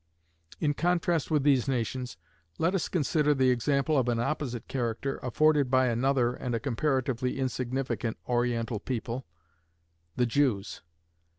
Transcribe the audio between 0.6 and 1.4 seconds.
contrast